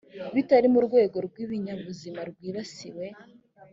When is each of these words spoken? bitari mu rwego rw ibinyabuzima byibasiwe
bitari 0.35 0.67
mu 0.73 0.79
rwego 0.87 1.17
rw 1.27 1.35
ibinyabuzima 1.43 2.21
byibasiwe 2.31 3.05